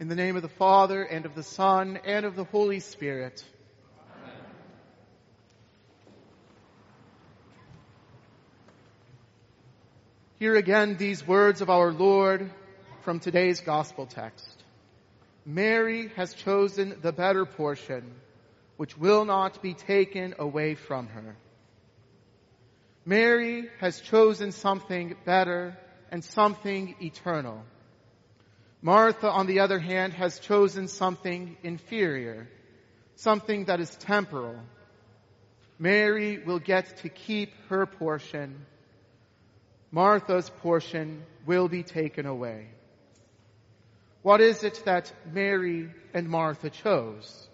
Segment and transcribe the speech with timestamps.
[0.00, 3.44] In the name of the Father, and of the Son, and of the Holy Spirit.
[4.10, 4.34] Amen.
[10.40, 12.50] Hear again these words of our Lord
[13.02, 14.64] from today's Gospel text.
[15.46, 18.16] Mary has chosen the better portion,
[18.76, 21.36] which will not be taken away from her.
[23.06, 25.78] Mary has chosen something better
[26.10, 27.62] and something eternal.
[28.84, 32.46] Martha, on the other hand, has chosen something inferior,
[33.16, 34.56] something that is temporal.
[35.78, 38.66] Mary will get to keep her portion.
[39.90, 42.68] Martha's portion will be taken away.
[44.20, 47.48] What is it that Mary and Martha chose?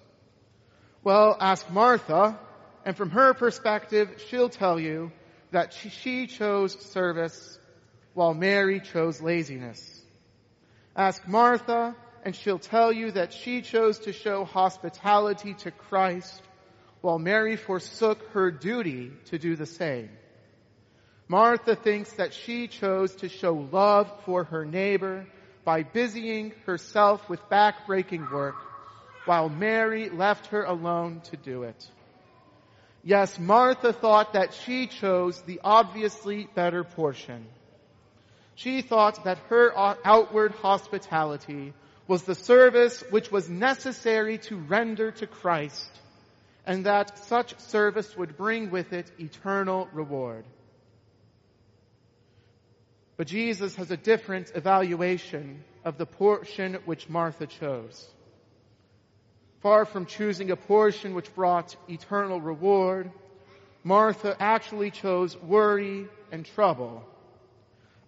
[1.05, 2.41] Well, ask Martha,
[2.85, 5.13] and from her perspective, she'll tell you
[5.53, 7.57] that she chose service
[8.15, 10.00] while Mary chose laziness.
[10.97, 11.95] Ask Martha,
[12.25, 16.43] and she'll tell you that she chose to show hospitality to Christ
[17.01, 20.11] while Mary forsook her duty to do the same.
[21.29, 25.27] Martha thinks that she chose to show love for her neighbor
[25.65, 28.57] by busying herself with backbreaking work
[29.27, 31.89] while Mary left her alone to do it.
[33.05, 37.47] Yes, Martha thought that she chose the obviously better portion.
[38.61, 41.73] She thought that her uh, outward hospitality
[42.07, 45.91] was the service which was necessary to render to Christ,
[46.67, 50.45] and that such service would bring with it eternal reward.
[53.17, 58.11] But Jesus has a different evaluation of the portion which Martha chose.
[59.63, 63.11] Far from choosing a portion which brought eternal reward,
[63.85, 67.07] Martha actually chose worry and trouble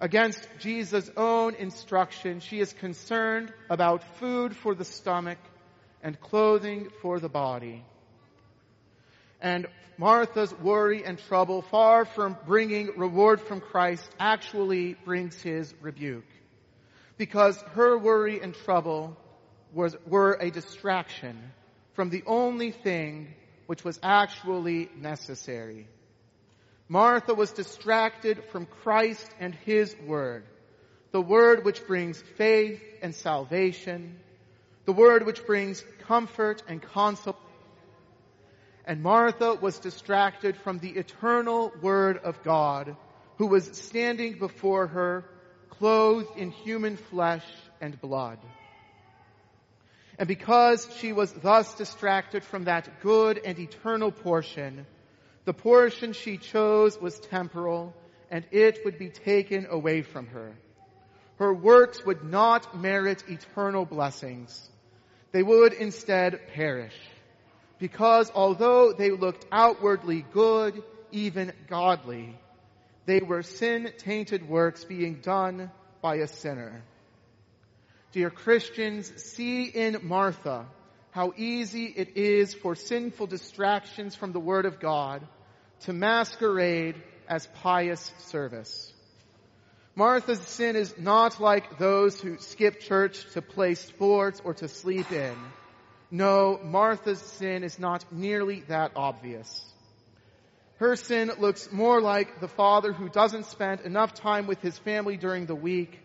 [0.03, 5.39] against Jesus' own instruction, she is concerned about food for the stomach
[6.03, 7.85] and clothing for the body.
[9.41, 16.27] And Martha's worry and trouble, far from bringing reward from Christ, actually brings his rebuke.
[17.17, 19.17] Because her worry and trouble
[19.73, 21.39] was, were a distraction
[21.95, 23.35] from the only thing
[23.67, 25.87] which was actually necessary.
[26.93, 30.45] Martha was distracted from Christ and His Word,
[31.11, 34.19] the Word which brings faith and salvation,
[34.85, 37.41] the Word which brings comfort and consolation.
[38.85, 42.95] And Martha was distracted from the eternal Word of God,
[43.39, 45.25] who was standing before her,
[45.71, 47.47] clothed in human flesh
[47.81, 48.39] and blood.
[50.19, 54.85] And because she was thus distracted from that good and eternal portion,
[55.45, 57.95] the portion she chose was temporal,
[58.31, 60.53] and it would be taken away from her.
[61.37, 64.71] Her works would not merit eternal blessings.
[65.33, 66.95] They would instead perish.
[67.79, 72.39] Because although they looked outwardly good, even godly,
[73.07, 75.71] they were sin-tainted works being done
[76.01, 76.83] by a sinner.
[78.13, 80.67] Dear Christians, see in Martha
[81.13, 85.23] how easy it is for sinful distractions from the Word of God
[85.81, 86.97] to masquerade
[87.29, 88.93] as pious service.
[89.95, 95.13] Martha's sin is not like those who skip church to play sports or to sleep
[95.13, 95.37] in.
[96.11, 99.63] No, Martha's sin is not nearly that obvious.
[100.77, 105.19] Her sin looks more like the father who doesn't spend enough time with his family
[105.19, 106.01] during the week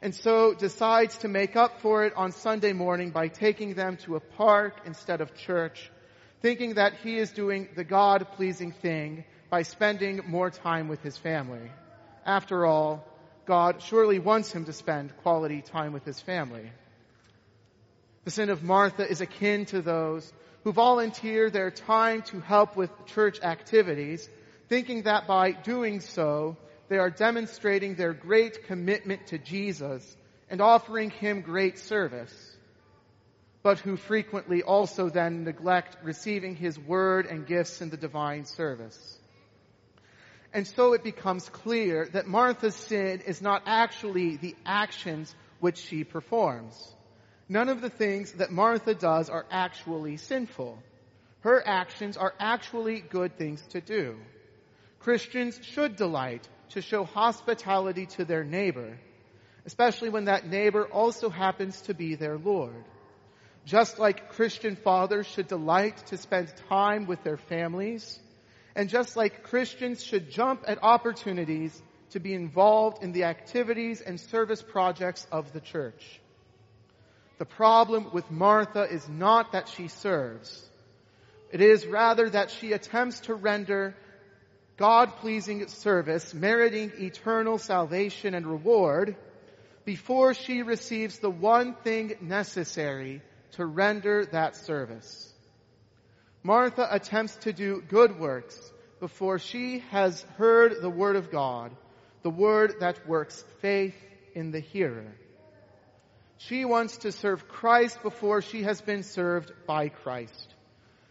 [0.00, 4.16] and so decides to make up for it on Sunday morning by taking them to
[4.16, 5.90] a park instead of church,
[6.40, 11.70] thinking that he is doing the God-pleasing thing by spending more time with his family.
[12.24, 13.04] After all,
[13.46, 16.70] God surely wants him to spend quality time with his family.
[18.24, 20.30] The sin of Martha is akin to those
[20.62, 24.28] who volunteer their time to help with church activities,
[24.68, 26.56] thinking that by doing so,
[26.88, 30.16] they are demonstrating their great commitment to Jesus
[30.48, 32.56] and offering him great service,
[33.62, 39.18] but who frequently also then neglect receiving his word and gifts in the divine service.
[40.54, 46.04] And so it becomes clear that Martha's sin is not actually the actions which she
[46.04, 46.94] performs.
[47.50, 50.82] None of the things that Martha does are actually sinful.
[51.40, 54.16] Her actions are actually good things to do.
[55.00, 58.98] Christians should delight to show hospitality to their neighbor,
[59.66, 62.84] especially when that neighbor also happens to be their Lord.
[63.64, 68.18] Just like Christian fathers should delight to spend time with their families,
[68.74, 74.18] and just like Christians should jump at opportunities to be involved in the activities and
[74.18, 76.20] service projects of the church.
[77.38, 80.64] The problem with Martha is not that she serves.
[81.52, 83.94] It is rather that she attempts to render
[84.78, 89.16] God-pleasing service, meriting eternal salvation and reward,
[89.84, 93.20] before she receives the one thing necessary
[93.52, 95.32] to render that service.
[96.42, 98.58] Martha attempts to do good works
[99.00, 101.74] before she has heard the word of God,
[102.22, 103.96] the word that works faith
[104.34, 105.12] in the hearer.
[106.36, 110.54] She wants to serve Christ before she has been served by Christ.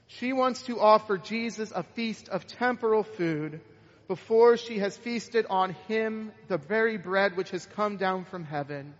[0.07, 3.62] She wants to offer Jesus a feast of temporal food
[4.07, 8.94] before she has feasted on him, the very bread which has come down from heaven,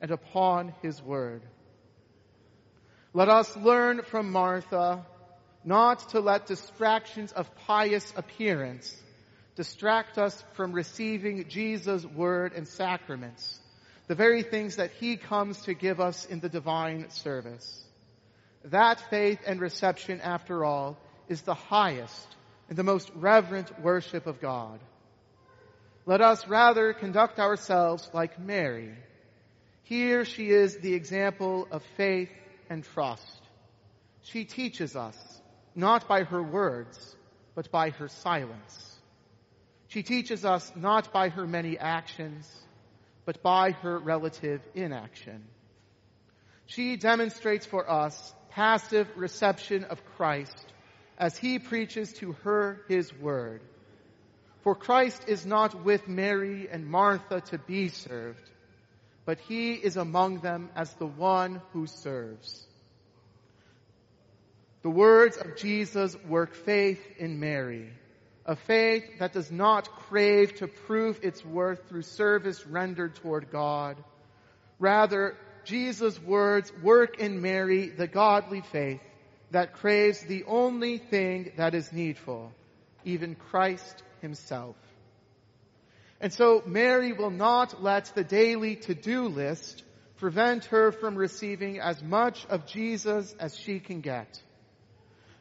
[0.00, 1.42] and upon his word.
[3.12, 5.04] Let us learn from Martha
[5.64, 8.96] not to let distractions of pious appearance
[9.54, 13.58] distract us from receiving Jesus' word and sacraments,
[14.06, 17.84] the very things that he comes to give us in the divine service.
[18.64, 20.96] That faith and reception, after all,
[21.28, 22.26] is the highest
[22.68, 24.80] and the most reverent worship of God.
[26.06, 28.94] Let us rather conduct ourselves like Mary.
[29.84, 32.30] Here she is the example of faith
[32.68, 33.42] and trust.
[34.22, 35.16] She teaches us,
[35.74, 37.16] not by her words,
[37.54, 38.98] but by her silence.
[39.88, 42.50] She teaches us not by her many actions,
[43.24, 45.44] but by her relative inaction.
[46.66, 50.66] She demonstrates for us passive reception of Christ
[51.16, 53.60] as he preaches to her his word.
[54.64, 58.42] For Christ is not with Mary and Martha to be served,
[59.24, 62.66] but he is among them as the one who serves.
[64.82, 67.88] The words of Jesus work faith in Mary,
[68.44, 74.02] a faith that does not crave to prove its worth through service rendered toward God.
[74.80, 75.36] Rather,
[75.68, 79.00] Jesus' words work in Mary the godly faith
[79.50, 82.52] that craves the only thing that is needful,
[83.04, 84.76] even Christ himself.
[86.20, 89.84] And so Mary will not let the daily to-do list
[90.16, 94.42] prevent her from receiving as much of Jesus as she can get.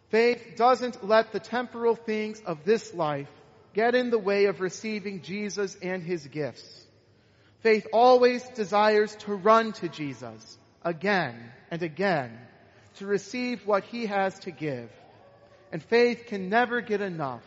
[0.10, 3.30] Faith doesn't let the temporal things of this life
[3.74, 6.87] get in the way of receiving Jesus and his gifts.
[7.62, 12.38] Faith always desires to run to Jesus again and again
[12.98, 14.90] to receive what he has to give.
[15.72, 17.44] And faith can never get enough.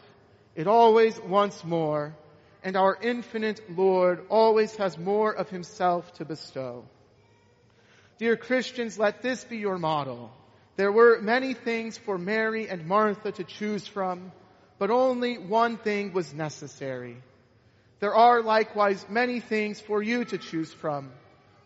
[0.54, 2.14] It always wants more.
[2.62, 6.84] And our infinite Lord always has more of himself to bestow.
[8.18, 10.30] Dear Christians, let this be your model.
[10.76, 14.30] There were many things for Mary and Martha to choose from,
[14.78, 17.16] but only one thing was necessary.
[18.00, 21.12] There are likewise many things for you to choose from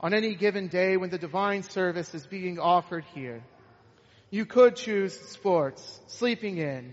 [0.01, 3.43] on any given day when the divine service is being offered here.
[4.31, 6.93] You could choose sports, sleeping in.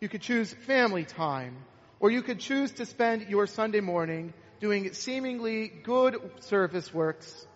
[0.00, 1.56] You could choose family time.
[1.98, 7.46] Or you could choose to spend your Sunday morning doing seemingly good service works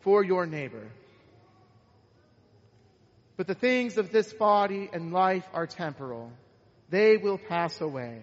[0.00, 0.88] for your neighbor.
[3.36, 6.32] But the things of this body and life are temporal.
[6.88, 8.22] They will pass away.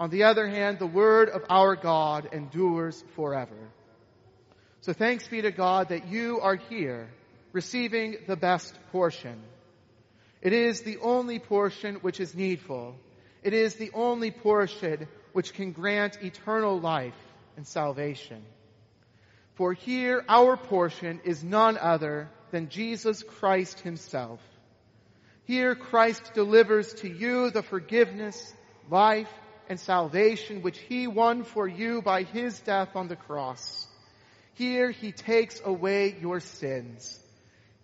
[0.00, 3.56] On the other hand, the word of our God endures forever.
[4.80, 7.08] So thanks be to God that you are here
[7.52, 9.42] receiving the best portion.
[10.40, 12.94] It is the only portion which is needful.
[13.42, 17.18] It is the only portion which can grant eternal life
[17.56, 18.44] and salvation.
[19.54, 24.40] For here our portion is none other than Jesus Christ himself.
[25.44, 28.54] Here Christ delivers to you the forgiveness,
[28.88, 29.28] life,
[29.68, 33.86] and salvation which he won for you by his death on the cross.
[34.54, 37.20] Here he takes away your sins.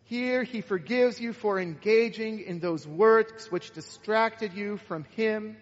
[0.04, 5.56] Here he forgives you for engaging in those works which distracted you from him,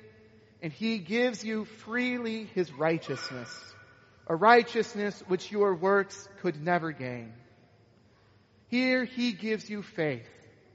[0.62, 3.50] and he gives you freely his righteousness,
[4.26, 7.32] a righteousness which your works could never gain.
[8.68, 10.28] Here he gives you faith,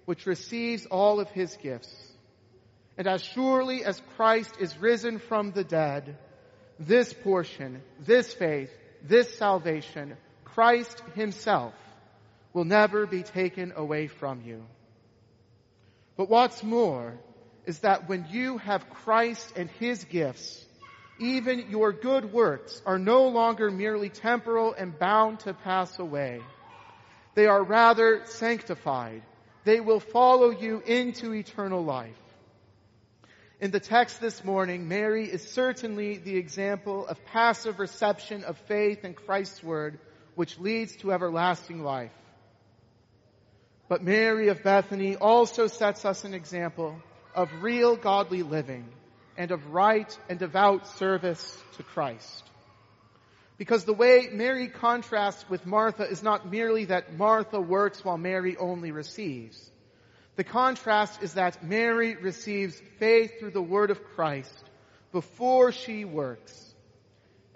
[0.06, 2.07] which receives all of his gifts.
[2.98, 6.18] And as surely as Christ is risen from the dead,
[6.80, 8.72] this portion, this faith,
[9.04, 11.74] this salvation, Christ himself
[12.54, 14.64] will never be taken away from you.
[16.16, 17.20] But what's more
[17.68, 20.66] is that when you have Christ and His gifts,
[21.20, 26.42] even your good works are no longer merely temporal and bound to pass away.
[27.36, 29.22] They are rather sanctified.
[29.64, 32.16] They will follow you into eternal life.
[33.60, 39.04] In the text this morning, Mary is certainly the example of passive reception of faith
[39.04, 39.98] in Christ's word,
[40.36, 42.12] which leads to everlasting life.
[43.90, 47.02] But Mary of Bethany also sets us an example
[47.34, 48.90] of real godly living
[49.38, 52.44] and of right and devout service to Christ.
[53.58, 58.56] Because the way Mary contrasts with Martha is not merely that Martha works while Mary
[58.56, 59.72] only receives.
[60.38, 64.54] The contrast is that Mary receives faith through the word of Christ
[65.12, 66.76] before she works.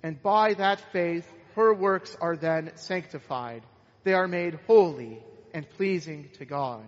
[0.02, 3.62] And by that faith, her works are then sanctified.
[4.04, 5.20] They are made holy
[5.54, 6.84] and pleasing to God.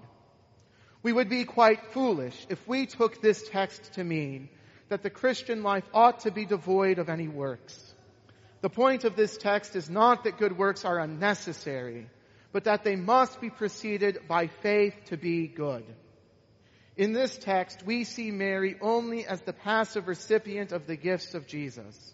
[1.04, 4.50] We would be quite foolish if we took this text to mean
[4.90, 7.94] that the Christian life ought to be devoid of any works.
[8.62, 12.08] The point of this text is not that good works are unnecessary,
[12.54, 15.84] but that they must be preceded by faith to be good.
[16.96, 21.48] In this text, we see Mary only as the passive recipient of the gifts of
[21.48, 22.14] Jesus.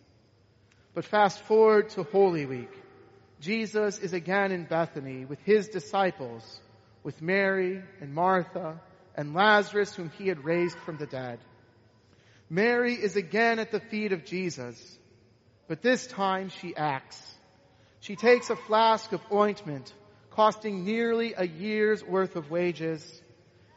[0.93, 2.71] But fast forward to Holy Week.
[3.41, 6.61] Jesus is again in Bethany with his disciples,
[7.03, 8.79] with Mary and Martha
[9.15, 11.39] and Lazarus whom he had raised from the dead.
[12.49, 14.97] Mary is again at the feet of Jesus,
[15.67, 17.21] but this time she acts.
[17.99, 19.93] She takes a flask of ointment
[20.31, 23.21] costing nearly a year's worth of wages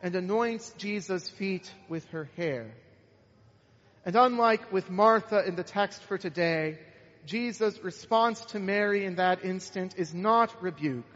[0.03, 2.75] and anoints Jesus' feet with her hair.
[4.05, 6.79] And unlike with Martha in the text for today,
[7.25, 11.07] Jesus' response to Mary in that instant is not rebuke.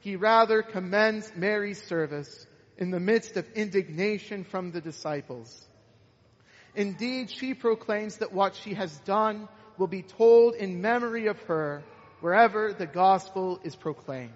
[0.00, 2.46] He rather commends Mary's service
[2.76, 5.66] in the midst of indignation from the disciples.
[6.74, 9.48] Indeed, she proclaims that what she has done
[9.78, 11.82] will be told in memory of her
[12.20, 14.32] wherever the gospel is proclaimed.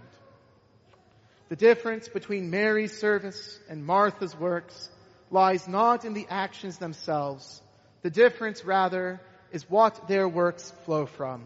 [1.48, 4.90] The difference between Mary's service and Martha's works
[5.30, 7.60] lies not in the actions themselves.
[8.02, 9.20] The difference rather
[9.52, 11.44] is what their works flow from.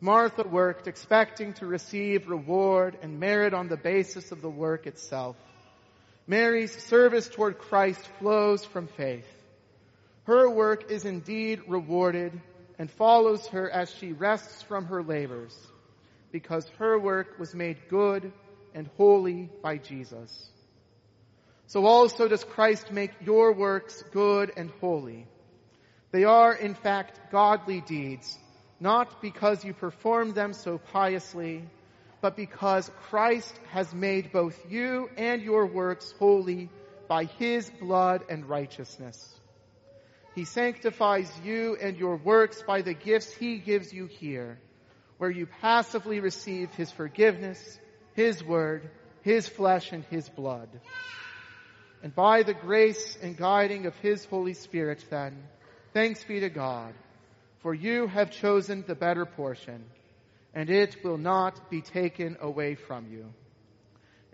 [0.00, 5.36] Martha worked expecting to receive reward and merit on the basis of the work itself.
[6.26, 9.26] Mary's service toward Christ flows from faith.
[10.24, 12.40] Her work is indeed rewarded
[12.78, 15.54] and follows her as she rests from her labors
[16.32, 18.32] because her work was made good
[18.74, 20.50] and holy by Jesus.
[21.66, 25.26] So also does Christ make your works good and holy.
[26.10, 28.36] They are, in fact, godly deeds,
[28.80, 31.64] not because you perform them so piously,
[32.20, 36.68] but because Christ has made both you and your works holy
[37.06, 39.32] by his blood and righteousness.
[40.34, 44.58] He sanctifies you and your works by the gifts he gives you here,
[45.18, 47.78] where you passively receive his forgiveness,
[48.20, 48.90] his word,
[49.22, 50.68] his flesh, and his blood.
[52.02, 55.42] And by the grace and guiding of his Holy Spirit, then,
[55.94, 56.92] Thanks be to God,
[57.62, 59.84] for you have chosen the better portion,
[60.54, 63.24] and it will not be taken away from you.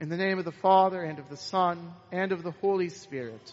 [0.00, 3.52] In the name of the Father, and of the Son, and of the Holy Spirit.